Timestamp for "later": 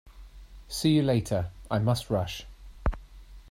1.03-1.51